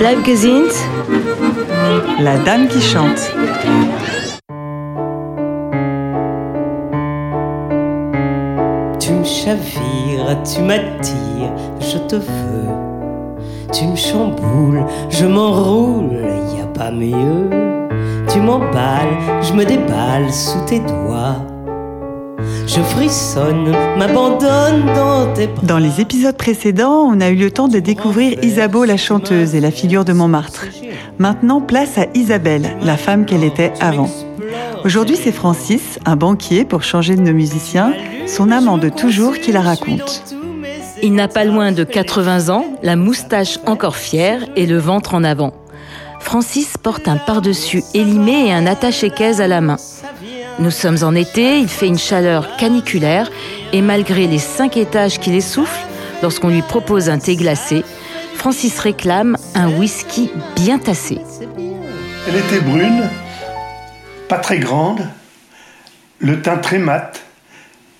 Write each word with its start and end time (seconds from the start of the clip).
Bleibgesinnt, 0.00 0.72
La 2.20 2.38
dame 2.38 2.68
qui 2.68 2.80
chante. 2.80 3.20
Tu 8.98 9.12
me 9.12 9.24
chavires, 9.24 10.42
tu 10.42 10.62
m'attires, 10.62 11.52
je 11.80 11.98
te 12.08 12.16
veux. 12.16 12.70
Tu 13.74 13.88
me 13.88 13.94
chamboules, 13.94 14.86
je 15.10 15.26
m'enroule, 15.26 16.24
y 16.56 16.62
a 16.62 16.66
pas 16.66 16.90
mieux. 16.90 17.50
Tu 18.32 18.40
m'emballes, 18.40 19.18
je 19.42 19.52
me 19.52 19.66
déballe 19.66 20.32
sous 20.32 20.64
tes 20.64 20.80
doigts. 20.80 21.49
Je 22.72 22.82
frissonne, 22.82 23.74
m'abandonne 23.98 24.86
dans 24.94 25.32
tes 25.34 25.48
bras. 25.48 25.62
Dans 25.64 25.78
les 25.78 26.00
épisodes 26.00 26.36
précédents, 26.36 27.02
on 27.02 27.20
a 27.20 27.30
eu 27.30 27.34
le 27.34 27.50
temps 27.50 27.66
de 27.66 27.80
découvrir 27.80 28.38
Isabeau 28.44 28.84
la 28.84 28.96
chanteuse 28.96 29.56
et 29.56 29.60
la 29.60 29.72
figure 29.72 30.04
de 30.04 30.12
Montmartre. 30.12 30.66
Maintenant, 31.18 31.60
place 31.60 31.98
à 31.98 32.06
Isabelle, 32.14 32.76
la 32.80 32.96
femme 32.96 33.26
qu'elle 33.26 33.42
était 33.42 33.72
avant. 33.80 34.08
Aujourd'hui, 34.84 35.16
c'est 35.20 35.32
Francis, 35.32 35.98
un 36.06 36.14
banquier 36.14 36.64
pour 36.64 36.84
changer 36.84 37.16
de 37.16 37.22
nos 37.22 37.32
musiciens, 37.32 37.92
son 38.28 38.52
amant 38.52 38.78
de 38.78 38.88
toujours 38.88 39.36
qui 39.40 39.50
la 39.50 39.62
raconte. 39.62 40.22
il 41.02 41.14
n'a 41.14 41.26
pas 41.26 41.44
loin 41.44 41.72
de 41.72 41.82
80 41.82 42.50
ans, 42.50 42.66
la 42.84 42.94
moustache 42.94 43.58
encore 43.66 43.96
fière 43.96 44.42
et 44.54 44.66
le 44.66 44.78
ventre 44.78 45.14
en 45.14 45.24
avant. 45.24 45.52
Francis 46.20 46.76
porte 46.80 47.08
un 47.08 47.16
pardessus 47.16 47.82
élimé 47.94 48.46
et 48.46 48.52
un 48.52 48.66
attaché-caisse 48.66 49.40
à 49.40 49.48
la 49.48 49.60
main. 49.60 49.78
Nous 50.58 50.70
sommes 50.70 50.98
en 51.02 51.14
été, 51.14 51.58
il 51.58 51.68
fait 51.68 51.86
une 51.86 51.98
chaleur 51.98 52.56
caniculaire 52.56 53.30
et 53.72 53.80
malgré 53.80 54.26
les 54.26 54.38
cinq 54.38 54.76
étages 54.76 55.18
qu'il 55.18 55.34
essouffle, 55.34 55.86
lorsqu'on 56.22 56.48
lui 56.48 56.62
propose 56.62 57.08
un 57.08 57.18
thé 57.18 57.36
glacé, 57.36 57.82
Francis 58.34 58.78
réclame 58.78 59.36
un 59.54 59.68
whisky 59.68 60.30
bien 60.56 60.78
tassé. 60.78 61.18
Elle 62.28 62.36
était 62.36 62.60
brune, 62.60 63.08
pas 64.28 64.38
très 64.38 64.58
grande, 64.58 65.06
le 66.18 66.42
teint 66.42 66.58
très 66.58 66.78
mat, 66.78 67.22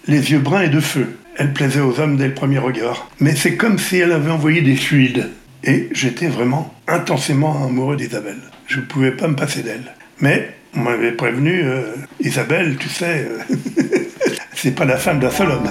les 0.06 0.32
yeux 0.32 0.38
bruns 0.38 0.62
et 0.62 0.69
de 0.69 0.80
feu. 0.80 1.19
Elle 1.36 1.53
plaisait 1.55 1.80
aux 1.80 2.00
hommes 2.00 2.16
dès 2.16 2.28
le 2.28 2.34
premier 2.34 2.58
regard. 2.58 3.08
Mais 3.19 3.34
c'est 3.34 3.56
comme 3.56 3.78
si 3.78 3.97
elle 3.97 4.12
avait 4.12 4.30
envoyé 4.30 4.60
des 4.60 4.77
fluides. 4.77 5.30
Et 5.64 5.88
j'étais 5.92 6.27
vraiment 6.27 6.75
intensément 6.86 7.64
amoureux 7.64 7.97
d'Isabelle. 7.97 8.41
Je 8.66 8.80
ne 8.80 8.84
pouvais 8.84 9.12
pas 9.12 9.28
me 9.28 9.36
passer 9.36 9.62
d'elle. 9.62 9.94
Mais 10.20 10.55
on 10.76 10.80
m'avait 10.80 11.12
prévenu, 11.12 11.62
euh, 11.64 11.82
Isabelle, 12.20 12.76
tu 12.78 12.88
sais, 12.88 13.28
euh, 13.28 13.56
c'est 14.54 14.74
pas 14.74 14.84
la 14.84 14.96
femme 14.96 15.20
d'un 15.20 15.30
seul 15.30 15.50
homme. 15.50 15.68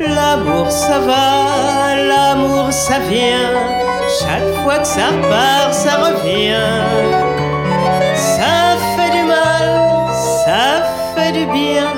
L'amour 0.00 0.70
ça 0.70 0.98
va, 1.00 1.94
l'amour 1.96 2.72
ça 2.72 2.98
vient. 3.08 3.52
Chaque 4.20 4.54
fois 4.62 4.78
que 4.78 4.86
ça 4.86 5.10
part, 5.30 5.72
ça 5.72 5.96
revient. 5.96 6.82
Ça 8.14 8.76
fait 8.96 9.10
du 9.16 9.24
mal, 9.24 10.10
ça 10.44 10.84
fait 11.14 11.32
du 11.32 11.46
bien. 11.46 11.92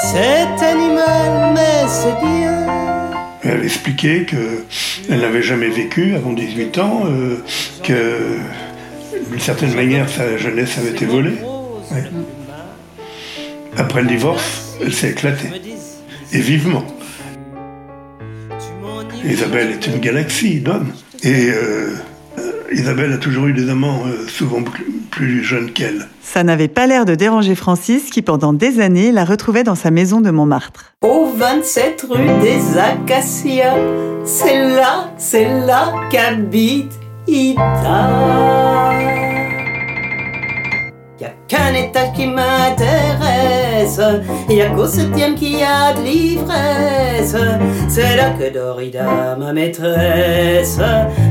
C'est 0.00 0.64
animal, 0.64 1.52
mais 1.54 1.86
c'est 1.86 2.18
bien. 2.24 2.66
Elle 3.42 3.64
expliquait 3.64 4.24
que 4.24 4.64
elle 5.10 5.20
n'avait 5.20 5.42
jamais 5.42 5.68
vécu 5.68 6.14
avant 6.14 6.32
18 6.32 6.78
ans, 6.78 7.02
euh, 7.06 7.36
que 7.82 8.38
d'une 9.30 9.40
certaine 9.40 9.74
manière 9.74 10.08
sa 10.08 10.36
jeunesse 10.36 10.78
avait 10.78 10.90
été 10.90 11.04
volée. 11.04 11.36
Ouais. 11.90 12.04
Après 13.76 14.02
le 14.02 14.08
divorce, 14.08 14.76
elle 14.82 14.92
s'est 14.92 15.10
éclatée. 15.10 15.48
Et 16.32 16.40
vivement. 16.40 16.84
Isabelle 19.24 19.70
est 19.72 19.86
une 19.86 19.98
galaxie 20.00 20.60
d'hommes. 20.60 20.92
Et 21.22 21.50
euh, 21.50 21.94
Isabelle 22.72 23.12
a 23.12 23.18
toujours 23.18 23.46
eu 23.46 23.52
des 23.52 23.70
amants 23.70 24.02
euh, 24.06 24.26
souvent 24.28 24.62
plus, 24.62 24.84
plus 25.10 25.44
jeunes 25.44 25.72
qu'elle. 25.72 26.08
Ça 26.22 26.44
n'avait 26.44 26.68
pas 26.68 26.86
l'air 26.86 27.04
de 27.04 27.14
déranger 27.14 27.54
Francis 27.54 28.10
qui, 28.10 28.22
pendant 28.22 28.52
des 28.52 28.80
années, 28.80 29.12
la 29.12 29.24
retrouvait 29.24 29.64
dans 29.64 29.74
sa 29.74 29.90
maison 29.90 30.20
de 30.20 30.30
Montmartre. 30.30 30.94
Au 31.02 31.26
27 31.26 32.06
rue 32.10 32.24
des 32.42 32.78
Acacias, 32.78 33.76
c'est 34.24 34.58
là, 34.58 35.10
c'est 35.18 35.48
là 35.66 35.94
qu'habite 36.10 36.92
Ida. 37.28 39.25
Qu'un 41.48 41.74
étage 41.74 42.12
qui 42.12 42.26
m'intéresse, 42.26 44.00
y 44.48 44.60
a 44.60 44.70
qu'au 44.70 44.86
septième 44.86 45.36
qu'il 45.36 45.58
y 45.60 45.62
a 45.62 45.92
de 45.92 46.00
l'ivresse. 46.02 47.36
C'est 47.88 48.16
là 48.16 48.30
que 48.30 48.52
dort 48.52 48.82
Ida, 48.82 49.36
ma 49.38 49.52
maîtresse. 49.52 50.80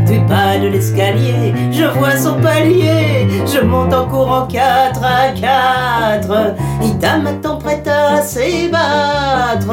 Du 0.08 0.20
pas 0.22 0.58
de 0.58 0.68
l'escalier, 0.68 1.54
je 1.70 1.84
vois 1.84 2.16
son 2.16 2.40
palier, 2.40 3.28
je 3.46 3.60
monte 3.60 3.94
en 3.94 4.08
courant 4.08 4.48
quatre 4.48 5.04
à 5.04 5.34
quatre. 5.34 6.56
Ida 6.82 7.18
m'attend 7.18 7.58
prête 7.58 7.88
à 7.88 8.22
s'ébattre. 8.22 9.68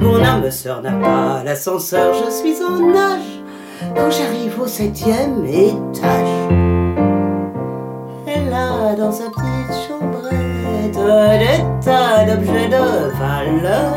Mon 0.00 0.22
âme 0.22 0.48
sœur 0.52 0.80
n'a 0.80 0.92
pas 0.92 1.42
l'ascenseur, 1.44 2.14
je 2.14 2.30
suis 2.30 2.62
en 2.62 2.78
nage. 2.78 3.42
Quand 3.96 4.10
j'arrive 4.10 4.60
au 4.60 4.66
septième 4.68 5.44
étage. 5.44 6.28
Elle 8.26 8.52
a 8.52 8.94
dans 8.94 9.10
sa 9.10 9.24
petite 9.24 9.87
des 11.08 11.62
tas 11.84 12.24
d'objets 12.24 12.68
de 12.68 13.10
valeur. 13.18 13.96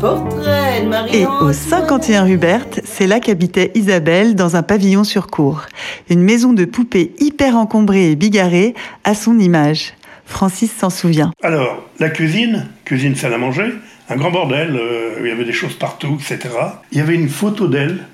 Portrait 0.00 0.82
de 0.82 0.88
Marie 0.88 1.16
Et 1.16 1.26
au 1.26 1.52
51 1.52 2.24
rue 2.24 2.36
Berthe, 2.36 2.80
c'est 2.84 3.06
là 3.06 3.20
qu'habitait 3.20 3.70
Isabelle 3.74 4.34
dans 4.34 4.56
un 4.56 4.62
pavillon 4.62 5.04
sur 5.04 5.28
cour. 5.28 5.62
Une 6.10 6.22
maison 6.22 6.52
de 6.52 6.64
poupées 6.64 7.14
hyper 7.20 7.56
encombrée 7.56 8.10
et 8.10 8.16
bigarrée 8.16 8.74
à 9.04 9.14
son 9.14 9.38
image. 9.38 9.94
Francis 10.26 10.72
s'en 10.72 10.90
souvient. 10.90 11.30
Alors, 11.42 11.84
la 12.00 12.10
cuisine, 12.10 12.66
cuisine 12.84 13.14
salle 13.14 13.34
à 13.34 13.38
manger, 13.38 13.74
un 14.08 14.16
grand 14.16 14.30
bordel, 14.30 14.76
euh, 14.76 15.18
il 15.20 15.28
y 15.28 15.30
avait 15.30 15.44
des 15.44 15.52
choses 15.52 15.74
partout, 15.74 16.18
etc. 16.20 16.50
Il 16.90 16.98
y 16.98 17.00
avait 17.00 17.14
une 17.14 17.28
photo 17.28 17.68
d'elle, 17.68 18.04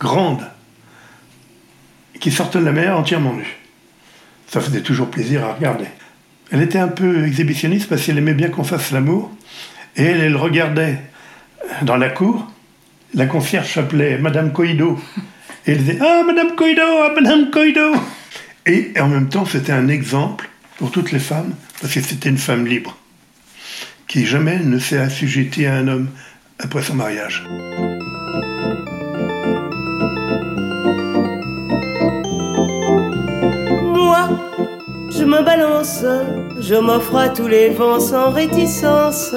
grande, 0.00 0.42
qui 2.18 2.32
sortait 2.32 2.58
de 2.58 2.64
la 2.64 2.72
mer 2.72 2.98
entièrement 2.98 3.34
nue. 3.34 3.56
Ça 4.48 4.60
faisait 4.60 4.80
toujours 4.80 5.08
plaisir 5.08 5.44
à 5.44 5.52
regarder. 5.52 5.86
Elle 6.50 6.62
était 6.62 6.78
un 6.78 6.88
peu 6.88 7.26
exhibitionniste 7.26 7.88
parce 7.88 8.04
qu'elle 8.04 8.18
aimait 8.18 8.34
bien 8.34 8.48
qu'on 8.48 8.64
fasse 8.64 8.90
l'amour. 8.90 9.30
Et 9.96 10.04
elle, 10.04 10.20
elle 10.20 10.36
regardait 10.36 10.98
dans 11.82 11.96
la 11.96 12.08
cour. 12.08 12.50
La 13.14 13.26
concierge 13.26 13.72
s'appelait 13.72 14.18
Madame 14.18 14.52
Coido. 14.52 14.98
Et 15.66 15.72
elle 15.72 15.78
disait 15.78 15.98
Ah, 16.00 16.22
Madame 16.26 16.54
Coido, 16.56 16.82
ah, 16.82 17.12
Madame 17.14 17.50
Coido 17.50 17.94
Et 18.66 18.92
en 19.00 19.08
même 19.08 19.28
temps, 19.28 19.44
c'était 19.44 19.72
un 19.72 19.88
exemple 19.88 20.48
pour 20.78 20.90
toutes 20.90 21.12
les 21.12 21.18
femmes, 21.18 21.54
parce 21.80 21.92
que 21.92 22.00
c'était 22.00 22.28
une 22.28 22.38
femme 22.38 22.66
libre, 22.66 22.96
qui 24.06 24.24
jamais 24.24 24.58
ne 24.60 24.78
s'est 24.78 24.98
assujettie 24.98 25.66
à 25.66 25.74
un 25.74 25.88
homme 25.88 26.08
après 26.58 26.82
son 26.82 26.94
mariage. 26.94 27.44
Me 35.38 35.44
balance, 35.44 36.04
je 36.60 36.74
m'offre 36.74 37.16
à 37.16 37.28
tous 37.28 37.46
les 37.46 37.70
vents 37.70 38.00
sans 38.00 38.30
réticence. 38.30 39.34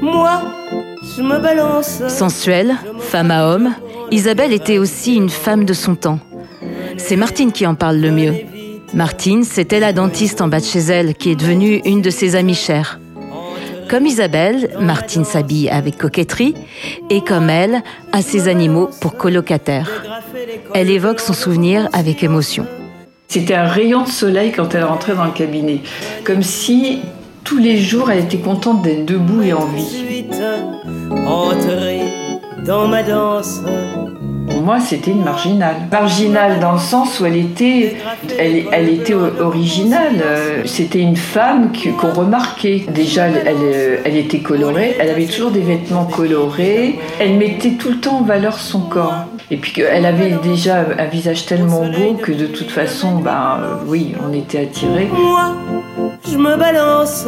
Moi, 0.00 0.42
je 1.16 1.22
me 1.22 1.38
balance. 1.38 2.02
Sensuelle, 2.08 2.76
femme 2.98 3.30
à 3.30 3.48
homme, 3.48 3.74
Isabelle 4.10 4.52
était 4.52 4.78
aussi 4.78 5.14
une 5.14 5.28
femme 5.28 5.64
de 5.64 5.74
son 5.74 5.94
temps. 5.94 6.20
C'est 6.96 7.16
Martine 7.16 7.52
qui 7.52 7.66
en 7.66 7.74
parle 7.74 7.98
le 7.98 8.10
mieux. 8.10 8.34
Martine, 8.94 9.44
c'était 9.44 9.80
la 9.80 9.92
dentiste 9.92 10.40
en 10.40 10.48
bas 10.48 10.60
de 10.60 10.64
chez 10.64 10.80
elle 10.80 11.14
qui 11.14 11.30
est 11.30 11.36
devenue 11.36 11.82
une 11.84 12.00
de 12.00 12.10
ses 12.10 12.34
amies 12.34 12.54
chères. 12.54 12.98
Comme 13.90 14.06
Isabelle, 14.06 14.70
Martine 14.80 15.24
s'habille 15.24 15.68
avec 15.68 15.98
coquetterie 15.98 16.54
et 17.10 17.20
comme 17.22 17.50
elle, 17.50 17.82
a 18.12 18.22
ses 18.22 18.48
animaux 18.48 18.88
pour 19.02 19.16
colocataires. 19.16 20.02
Elle 20.74 20.90
évoque 20.90 21.20
son 21.20 21.34
souvenir 21.34 21.90
avec 21.92 22.22
émotion. 22.22 22.66
C'était 23.32 23.54
un 23.54 23.66
rayon 23.66 24.02
de 24.02 24.08
soleil 24.08 24.52
quand 24.52 24.74
elle 24.74 24.84
rentrait 24.84 25.14
dans 25.14 25.24
le 25.24 25.30
cabinet. 25.30 25.80
Comme 26.22 26.42
si 26.42 27.00
tous 27.44 27.56
les 27.56 27.78
jours 27.78 28.10
elle 28.10 28.24
était 28.24 28.36
contente 28.36 28.82
d'être 28.82 29.06
debout 29.06 29.40
et 29.40 29.54
en 29.54 29.64
vie. 29.64 29.84
18, 29.84 30.34
entrer 31.26 32.00
dans 32.66 32.88
ma 32.88 33.02
danse. 33.02 33.62
Moi, 34.48 34.80
c'était 34.80 35.10
une 35.10 35.24
marginale. 35.24 35.76
Marginale 35.90 36.60
dans 36.60 36.72
le 36.72 36.78
sens 36.78 37.18
où 37.20 37.26
elle 37.26 37.36
était, 37.36 37.96
elle, 38.38 38.64
elle 38.72 38.88
était 38.88 39.14
originale. 39.14 40.22
Euh, 40.24 40.62
C'était 40.66 41.00
une 41.00 41.16
femme 41.16 41.72
qu'on 42.00 42.12
remarquait. 42.12 42.84
Déjà, 42.88 43.26
elle, 43.26 43.42
elle, 43.46 44.00
elle 44.04 44.16
était 44.16 44.40
colorée. 44.40 44.96
Elle 45.00 45.10
avait 45.10 45.26
toujours 45.26 45.50
des 45.50 45.60
vêtements 45.60 46.04
colorés. 46.04 46.98
Elle 47.20 47.34
mettait 47.38 47.72
tout 47.72 47.90
le 47.90 47.96
temps 47.96 48.18
en 48.18 48.22
valeur 48.22 48.58
son 48.58 48.80
corps. 48.80 49.24
Et 49.50 49.56
puis 49.56 49.72
qu'elle 49.72 50.06
avait 50.06 50.36
déjà 50.42 50.84
un 50.98 51.06
visage 51.06 51.44
tellement 51.46 51.84
beau 51.86 52.14
que 52.14 52.32
de 52.32 52.46
toute 52.46 52.70
façon, 52.70 53.16
ben 53.18 53.58
euh, 53.60 53.74
oui, 53.86 54.14
on 54.26 54.32
était 54.32 54.60
attirés. 54.60 55.10
Moi, 55.12 55.54
je 56.30 56.36
me 56.38 56.56
balance. 56.56 57.26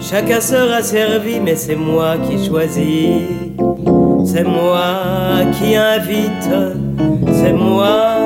Chacun 0.00 0.40
sera 0.40 0.82
servi, 0.82 1.40
mais 1.40 1.56
c'est 1.56 1.76
moi 1.76 2.16
qui 2.28 2.44
choisis. 2.46 3.22
C'est 4.24 4.44
moi 4.44 5.40
qui 5.58 5.76
invite. 5.76 6.48
C'est 7.32 7.52
moi 7.52 8.20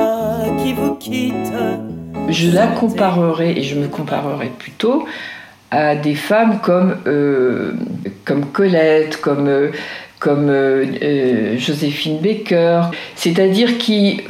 vous 0.73 0.95
quitte. 0.95 1.33
Je 2.29 2.49
la 2.49 2.67
comparerai, 2.67 3.51
et 3.51 3.63
je 3.63 3.75
me 3.75 3.87
comparerai 3.87 4.51
plutôt, 4.57 5.05
à 5.71 5.95
des 5.95 6.15
femmes 6.15 6.59
comme, 6.61 6.97
euh, 7.07 7.73
comme 8.23 8.45
Colette, 8.47 9.21
comme, 9.21 9.47
euh, 9.47 9.71
euh, 10.27 11.57
Joséphine 11.57 12.19
Baker, 12.19 12.83
c'est-à-dire 13.15 13.77
qui 13.77 14.21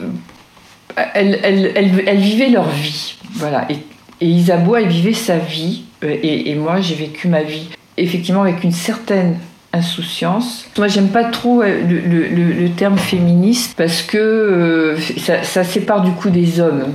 elles, 1.13 1.39
elles, 1.43 2.17
vivaient 2.17 2.49
leur 2.49 2.69
vie. 2.69 3.15
Voilà. 3.33 3.67
Et, 3.69 3.77
et 4.21 4.37
elle 4.49 4.87
vivait 4.87 5.13
sa 5.13 5.37
vie, 5.37 5.83
et 6.01 6.55
moi, 6.55 6.79
j'ai 6.81 6.95
vécu 6.95 7.27
ma 7.27 7.43
vie 7.43 7.69
effectivement 7.97 8.41
avec 8.41 8.63
une 8.63 8.71
certaine 8.71 9.37
insouciance. 9.75 10.65
Moi, 10.77 10.87
j'aime 10.87 11.09
pas 11.09 11.25
trop 11.25 11.61
le, 11.63 12.63
le, 12.63 12.69
terme 12.69 12.97
féministe 12.97 13.75
parce 13.77 14.01
que 14.01 14.95
ça, 15.17 15.43
ça, 15.43 15.63
sépare 15.63 16.01
du 16.01 16.11
coup 16.11 16.29
des 16.29 16.59
hommes. 16.59 16.93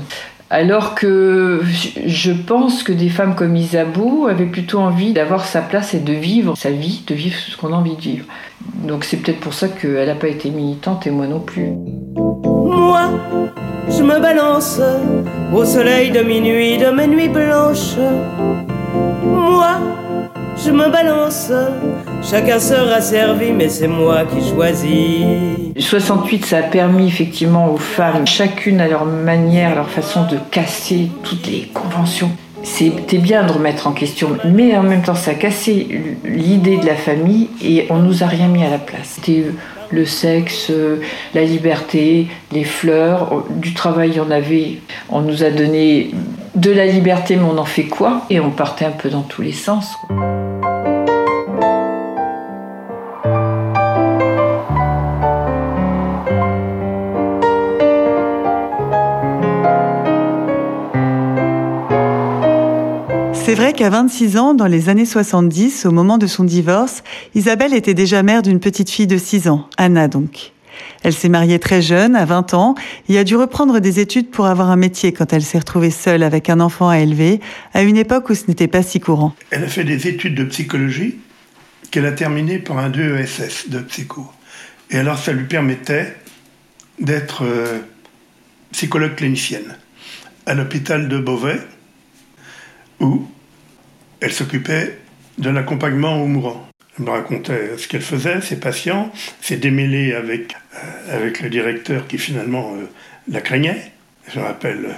Alors 0.53 0.97
que 0.97 1.63
je 2.07 2.33
pense 2.33 2.83
que 2.83 2.91
des 2.91 3.09
femmes 3.09 3.37
comme 3.37 3.55
Isabeau 3.55 4.27
avaient 4.27 4.47
plutôt 4.47 4.81
envie 4.81 5.13
d'avoir 5.13 5.45
sa 5.45 5.61
place 5.61 5.95
et 5.95 6.01
de 6.01 6.13
vivre 6.13 6.57
sa 6.57 6.71
vie, 6.71 7.05
de 7.07 7.15
vivre 7.15 7.37
ce 7.37 7.57
qu'on 7.57 7.73
a 7.73 7.77
envie 7.77 7.95
de 7.95 8.01
vivre. 8.01 8.25
Donc 8.83 9.05
c'est 9.05 9.19
peut-être 9.19 9.39
pour 9.39 9.55
ça 9.55 9.69
qu'elle 9.69 10.09
n'a 10.09 10.17
pas 10.17 10.27
été 10.27 10.51
militante 10.51 11.07
et 11.07 11.11
moi 11.11 11.29
non 11.29 11.39
plus. 11.39 11.71
Moi, 12.17 13.11
je 13.89 14.03
me 14.03 14.21
balance 14.21 14.81
au 15.55 15.65
soleil 15.65 16.11
de 16.11 16.21
minuit, 16.21 16.79
de 16.79 16.91
mes 16.91 17.07
nuits 17.07 17.29
blanches. 17.29 17.97
Moi, 19.23 19.79
je 20.65 20.71
me 20.71 20.91
balance. 20.91 21.51
Chacun 22.23 22.59
sera 22.59 23.01
servi, 23.01 23.53
mais 23.53 23.69
c'est 23.69 23.89
moi 23.89 24.25
qui 24.25 24.47
choisis. 24.47 25.25
68, 25.79 26.45
ça 26.45 26.59
a 26.59 26.63
permis 26.63 27.07
effectivement 27.07 27.71
aux 27.71 27.79
femmes, 27.79 28.27
chacune 28.27 28.81
à 28.81 28.89
leur 28.89 29.07
manière, 29.07 29.75
leur 29.75 29.89
façon 29.89 30.27
de 30.27 30.37
casser 30.51 31.09
toutes 31.23 31.47
les 31.47 31.71
conventions. 31.73 32.31
C'était 32.63 33.19
bien 33.19 33.45
de 33.45 33.53
remettre 33.53 33.87
en 33.87 33.93
question, 33.93 34.37
mais 34.45 34.77
en 34.77 34.83
même 34.83 35.03
temps, 35.03 35.15
ça 35.15 35.31
a 35.31 35.35
cassé 35.35 36.17
l'idée 36.25 36.77
de 36.77 36.85
la 36.85 36.95
famille 36.95 37.49
et 37.65 37.87
on 37.89 37.97
nous 37.97 38.23
a 38.23 38.27
rien 38.27 38.49
mis 38.49 38.63
à 38.63 38.69
la 38.69 38.79
place. 38.79 39.17
C'était 39.17 39.47
le 39.91 40.05
sexe, 40.05 40.71
la 41.35 41.43
liberté, 41.43 42.27
les 42.53 42.65
fleurs, 42.65 43.45
du 43.49 43.73
travail, 43.73 44.11
il 44.11 44.17
y 44.17 44.21
en 44.21 44.31
avait. 44.31 44.79
On 45.09 45.23
nous 45.23 45.43
a 45.43 45.51
donné 45.51 46.11
de 46.55 46.71
la 46.71 46.87
liberté, 46.87 47.37
mais 47.37 47.45
on 47.51 47.57
en 47.57 47.65
fait 47.65 47.85
quoi? 47.85 48.23
Et 48.29 48.41
on 48.41 48.51
partait 48.51 48.85
un 48.85 48.91
peu 48.91 49.09
dans 49.09 49.23
tous 49.23 49.41
les 49.41 49.53
sens. 49.53 49.95
C'est 63.45 63.55
vrai 63.55 63.73
qu'à 63.73 63.91
26 63.91 64.37
ans, 64.37 64.55
dans 64.55 64.67
les 64.67 64.89
années 64.89 65.07
70, 65.07 65.87
au 65.87 65.91
moment 65.91 66.19
de 66.19 66.27
son 66.27 66.45
divorce, 66.45 67.03
Isabelle 67.35 67.75
était 67.75 67.95
déjà 67.95 68.23
mère 68.23 68.43
d'une 68.43 68.61
petite 68.61 68.91
fille 68.91 69.07
de 69.07 69.17
6 69.17 69.49
ans, 69.49 69.69
Anna 69.77 70.09
donc. 70.09 70.53
Elle 71.03 71.15
s'est 71.15 71.29
mariée 71.29 71.59
très 71.59 71.83
jeune, 71.83 72.15
à 72.15 72.25
20 72.27 72.55
ans, 72.55 72.75
et 73.09 73.19
a 73.19 73.25
dû 73.25 73.37
reprendre 73.37 73.81
des 73.81 73.99
études 73.99 74.31
pour 74.31 74.47
avoir 74.47 74.71
un 74.71 74.77
métier 74.77 75.13
quand 75.13 75.33
elle 75.33 75.43
s'est 75.43 75.59
retrouvée 75.59 75.91
seule 75.91 76.23
avec 76.23 76.51
un 76.51 76.61
enfant 76.61 76.89
à 76.89 76.99
élever, 76.99 77.41
à 77.73 77.83
une 77.83 77.97
époque 77.97 78.31
où 78.31 78.35
ce 78.35 78.45
n'était 78.47 78.69
pas 78.69 78.83
si 78.83 79.01
courant. 79.01 79.35
Elle 79.51 79.65
a 79.65 79.69
fait 79.69 79.85
des 79.85 80.07
études 80.07 80.35
de 80.35 80.45
psychologie 80.45 81.17
qu'elle 81.91 82.07
a 82.07 82.13
terminées 82.13 82.59
par 82.59 82.79
un 82.79 82.91
2 82.91 83.17
ESS 83.19 83.69
de 83.69 83.79
psycho. 83.81 84.27
Et 84.91 84.99
alors 84.99 85.19
ça 85.19 85.33
lui 85.33 85.45
permettait 85.45 86.15
d'être 87.01 87.45
euh, 87.45 87.79
psychologue 88.73 89.15
clinicienne 89.15 89.77
à 90.47 90.55
l'hôpital 90.55 91.09
de 91.09 91.19
Beauvais, 91.19 91.61
où 93.01 93.27
elle 94.21 94.33
s'occupait 94.33 94.99
de 95.39 95.51
l'accompagnement 95.51 96.23
aux 96.23 96.27
mourants. 96.27 96.69
Elle 96.99 97.07
me 97.07 97.11
racontait 97.11 97.77
ce 97.79 97.89
qu'elle 97.89 98.03
faisait, 98.03 98.41
ses 98.41 98.61
patients, 98.61 99.11
s'est 99.41 99.57
démêlée 99.57 100.13
avec, 100.13 100.55
euh, 101.09 101.31
le 101.43 101.49
directeur 101.49 102.07
qui 102.07 102.19
finalement 102.19 102.75
euh, 102.75 102.85
la 103.29 103.41
craignait. 103.41 103.93
Je 104.33 104.39
rappelle 104.39 104.85
euh, 104.85 104.93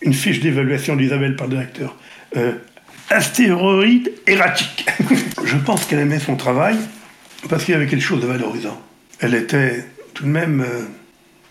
une 0.00 0.14
fiche 0.14 0.40
d'évaluation 0.40 0.94
d'Isabelle 0.94 1.34
par 1.36 1.48
directeur. 1.48 1.96
astéroïde 3.10 4.12
erratique. 4.26 4.86
Je 5.44 5.56
pense 5.56 5.86
qu'elle 5.86 5.98
aimait 5.98 6.20
son 6.20 6.36
travail 6.36 6.76
parce 7.48 7.64
qu'il 7.64 7.74
y 7.74 7.76
avait 7.76 7.86
quelque 7.86 8.02
chose 8.04 8.20
de 8.20 8.26
valorisant. 8.26 8.80
Elle 9.20 9.34
était 9.34 9.84
tout 10.14 10.24
de 10.24 10.28
même 10.28 10.64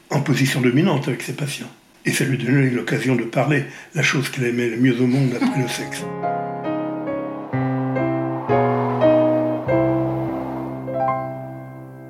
en 0.09 0.21
position 0.21 0.61
dominante 0.61 1.07
avec 1.07 1.21
ses 1.21 1.33
patients. 1.33 1.69
Et 2.07 2.11
ça 2.11 2.23
lui 2.23 2.37
donnait 2.37 2.69
l'occasion 2.69 3.17
de 3.17 3.23
parler, 3.23 3.65
la 3.93 4.01
chose 4.01 4.29
qu'elle 4.29 4.45
aimait 4.45 4.69
le 4.69 4.77
mieux 4.77 4.95
au 5.01 5.07
monde 5.07 5.33
après 5.35 5.61
le 5.61 5.67
sexe. 5.67 6.05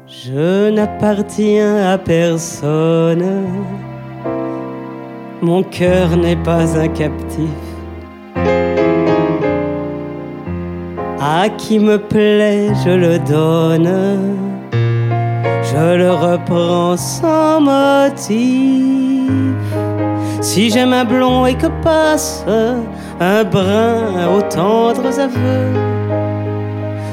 Je 0.07 0.69
n'appartiens 0.69 1.93
à 1.93 1.97
personne, 1.97 3.47
mon 5.41 5.63
cœur 5.63 6.15
n'est 6.15 6.43
pas 6.43 6.77
un 6.77 6.89
captif. 6.89 7.49
À 11.19 11.49
qui 11.57 11.79
me 11.79 11.97
plaît, 11.97 12.69
je 12.85 12.91
le 12.91 13.17
donne, 13.17 14.35
je 15.63 15.97
le 15.97 16.11
reprends 16.11 16.95
sans 16.97 17.61
motif. 17.61 19.06
Si 20.41 20.69
j'aime 20.69 20.93
un 20.93 21.05
blond 21.05 21.45
et 21.45 21.55
que 21.55 21.67
passe 21.83 22.45
un 23.19 23.43
brun 23.43 24.27
aux 24.35 24.41
tendres 24.41 25.19
aveux, 25.19 25.73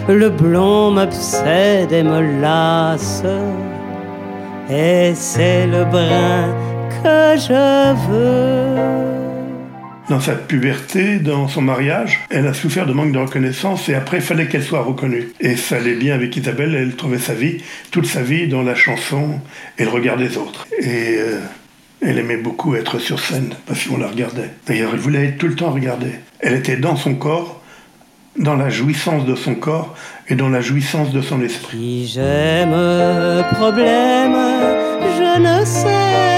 le 0.09 0.29
blond 0.29 0.91
m'obsède 0.91 1.93
et 1.93 2.03
me 2.03 2.41
lasse, 2.41 3.25
et 4.71 5.13
c'est 5.15 5.67
le 5.67 5.85
brun 5.85 6.55
que 7.03 7.37
je 7.37 7.95
veux. 8.09 8.95
Dans 10.11 10.21
sa 10.21 10.35
puberté, 10.35 11.19
dans 11.19 11.49
son 11.49 11.63
mariage, 11.63 12.21
elle 12.29 12.47
a 12.47 12.53
souffert 12.53 12.85
de 12.85 12.93
manque 12.93 13.13
de 13.13 13.19
reconnaissance 13.19 13.89
et 13.89 13.95
après, 13.95 14.19
il 14.19 14.23
fallait 14.23 14.49
qu'elle 14.49 14.63
soit 14.63 14.83
reconnue. 14.83 15.33
Et 15.41 15.57
ça 15.57 15.77
allait 15.77 15.95
bien 15.95 16.15
avec 16.15 16.37
Isabelle, 16.37 16.75
elle 16.75 16.95
trouvait 16.95 17.19
sa 17.19 17.33
vie, 17.33 17.63
toute 17.91 18.05
sa 18.05 18.21
vie, 18.21 18.47
dans 18.47 18.63
la 18.63 18.75
chanson 18.75 19.41
et 19.79 19.85
le 19.85 19.91
regard 19.91 20.19
des 20.19 20.37
autres. 20.37 20.67
Et 20.79 21.17
euh, 21.19 21.41
elle 22.05 22.19
aimait 22.19 22.37
beaucoup 22.37 22.75
être 22.75 22.99
sur 22.99 23.19
scène 23.19 23.55
parce 23.67 23.85
qu'on 23.87 23.97
la 23.97 24.09
regardait. 24.09 24.51
D'ailleurs, 24.67 24.91
elle 24.93 25.01
voulait 25.01 25.27
être 25.27 25.39
tout 25.39 25.49
le 25.49 25.57
temps 25.57 25.71
regardée. 25.71 26.21
Elle 26.41 26.55
était 26.55 26.77
dans 26.77 26.97
son 26.97 27.15
corps, 27.15 27.63
dans 28.39 28.57
la 28.57 28.69
jouissance 28.69 29.25
de 29.25 29.35
son 29.35 29.55
corps 29.55 29.95
et 30.29 30.35
dans 30.35 30.49
la 30.49 30.61
jouissance 30.61 31.13
de 31.13 31.23
son 31.23 31.43
esprit. 31.43 32.11
J'aime 32.13 33.45
problème, 33.55 34.37
je 35.17 35.41
ne 35.41 35.65
sais 35.65 36.34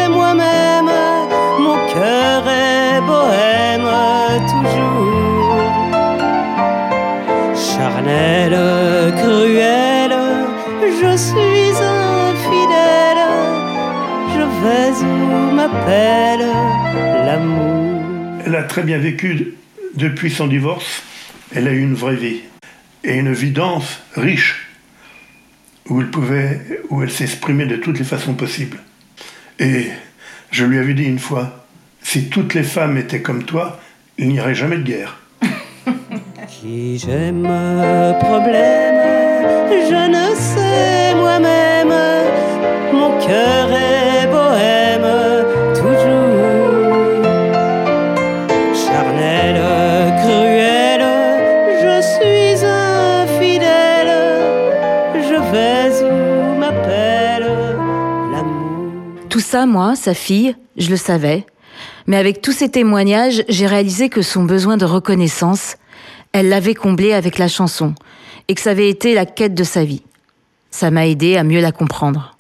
l'amour. 17.25 18.43
Elle 18.45 18.57
a 18.57 18.63
très 18.63 18.83
bien 18.83 18.99
vécu 18.99 19.55
depuis 19.97 20.31
son 20.31 20.47
divorce 20.47 21.03
elle 21.55 21.69
a 21.69 21.73
eu 21.73 21.81
une 21.81 21.95
vraie 21.95 22.17
vie 22.17 22.41
et 23.05 23.17
une 23.17 23.33
vie 23.33 23.51
dense, 23.51 24.01
riche, 24.15 24.69
où 25.89 26.01
elle 26.01 26.11
pouvait, 26.11 26.83
où 26.91 27.03
elle 27.03 27.11
s'exprimait 27.11 27.67
de 27.67 27.77
toutes 27.77 27.99
les 27.99 28.05
façons 28.05 28.35
possibles. 28.35 28.79
Et 29.59 29.87
je 30.51 30.65
lui 30.65 30.79
avais 30.79 30.95
dit 30.95 31.05
une 31.05 31.19
fois, 31.19 31.67
si 32.03 32.29
toutes 32.29 32.55
les 32.55 32.65
femmes 32.65 32.97
étaient 32.97 33.23
comme 33.23 33.45
toi, 33.45 33.81
il 34.19 34.29
n'y 34.29 34.41
aurait 34.41 34.55
jamais 34.55 34.79
de 34.79 34.83
guerre. 34.83 35.19
Qui 36.49 36.99
j'aime 36.99 37.43
problème, 38.21 38.97
je 39.71 40.09
ne 40.09 40.35
sais 40.35 41.15
moi-même, 41.15 41.93
mon 42.93 43.19
cœur 43.25 43.73
est 43.73 43.86
Tout 59.37 59.43
ça, 59.43 59.67
moi, 59.67 59.97
sa 59.97 60.15
fille, 60.15 60.57
je 60.79 60.89
le 60.89 60.97
savais. 60.97 61.45
Mais 62.07 62.17
avec 62.17 62.41
tous 62.41 62.53
ces 62.53 62.71
témoignages, 62.71 63.45
j'ai 63.51 63.67
réalisé 63.67 64.09
que 64.09 64.23
son 64.23 64.45
besoin 64.45 64.79
de 64.79 64.87
reconnaissance, 64.87 65.77
elle 66.33 66.49
l'avait 66.49 66.73
comblé 66.73 67.13
avec 67.13 67.37
la 67.37 67.47
chanson, 67.47 67.95
et 68.49 68.55
que 68.55 68.63
ça 68.63 68.71
avait 68.71 68.89
été 68.89 69.13
la 69.13 69.27
quête 69.27 69.53
de 69.53 69.63
sa 69.63 69.85
vie. 69.85 70.01
Ça 70.71 70.91
m'a 70.91 71.07
aidé 71.07 71.37
à 71.37 71.45
mieux 71.45 71.61
la 71.61 71.71
comprendre. 71.71 72.35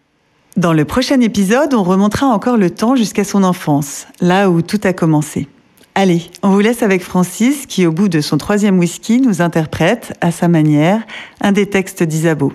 Dans 0.57 0.73
le 0.73 0.87
prochain 0.87 1.21
épisode, 1.21 1.75
on 1.75 1.83
remontera 1.83 2.29
encore 2.29 2.57
le 2.57 2.71
temps 2.71 2.97
jusqu'à 2.97 3.25
son 3.25 3.45
enfance, 3.45 4.07
là 4.23 4.49
où 4.49 4.63
tout 4.63 4.81
a 4.85 4.95
commencé. 4.95 5.49
Allez, 5.95 6.23
on 6.43 6.49
vous 6.49 6.61
laisse 6.61 6.83
avec 6.83 7.03
Francis 7.03 7.67
qui, 7.67 7.85
au 7.87 7.93
bout 7.93 8.09
de 8.09 8.23
son 8.23 8.39
troisième 8.39 8.79
whisky, 8.79 9.21
nous 9.21 9.43
interprète, 9.43 10.17
à 10.23 10.33
sa 10.33 10.49
manière, 10.49 11.03
un 11.43 11.53
des 11.53 11.67
textes 11.67 12.03
d'Isabeau. 12.03 12.55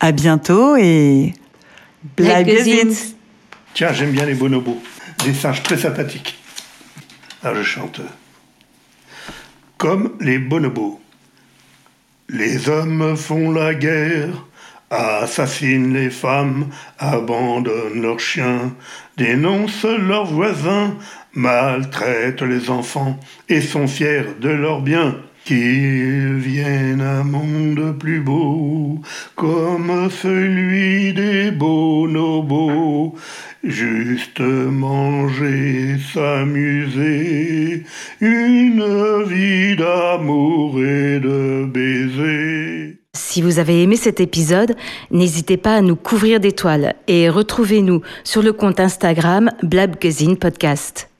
À 0.00 0.10
bientôt 0.10 0.74
et... 0.76 1.34
Bleib. 2.16 2.48
Tiens, 3.74 3.92
j'aime 3.92 4.12
bien 4.12 4.26
les 4.26 4.34
bonobos. 4.34 4.82
Des 5.24 5.32
singes 5.32 5.62
très 5.62 5.78
sympathiques. 5.78 6.38
Alors 7.42 7.56
je 7.56 7.62
chante. 7.62 8.00
Comme 9.78 10.12
les 10.20 10.38
bonobos. 10.38 11.00
Les 12.28 12.68
hommes 12.68 13.16
font 13.16 13.50
la 13.50 13.74
guerre, 13.74 14.46
assassinent 14.90 15.94
les 15.94 16.10
femmes, 16.10 16.68
abandonnent 16.98 18.02
leurs 18.02 18.20
chiens, 18.20 18.74
dénoncent 19.16 19.84
leurs 19.84 20.26
voisins, 20.26 20.96
maltraitent 21.32 22.42
les 22.42 22.68
enfants 22.68 23.18
et 23.48 23.60
sont 23.62 23.86
fiers 23.86 24.26
de 24.40 24.50
leurs 24.50 24.82
biens. 24.82 25.16
Qu'ils 25.44 26.36
viennent 26.36 27.00
un 27.00 27.24
monde 27.24 27.98
plus 27.98 28.20
beau, 28.20 29.00
comme 29.34 30.08
celui 30.08 31.12
des 31.12 31.50
bonobos, 31.50 33.16
juste 33.64 34.40
manger, 34.40 35.96
s'amuser, 36.12 37.84
une 38.20 39.24
vie 39.24 39.76
d'amour 39.76 40.78
et 40.78 41.20
de 41.20 41.64
baiser. 41.66 42.98
Si 43.14 43.42
vous 43.42 43.58
avez 43.58 43.82
aimé 43.82 43.96
cet 43.96 44.20
épisode, 44.20 44.74
n'hésitez 45.10 45.56
pas 45.56 45.76
à 45.76 45.80
nous 45.80 45.96
couvrir 45.96 46.40
d'étoiles 46.40 46.94
et 47.08 47.28
retrouvez-nous 47.28 48.02
sur 48.24 48.42
le 48.42 48.52
compte 48.52 48.80
Instagram 48.80 49.50
Blabgazine 49.62 50.36
Podcast. 50.36 51.11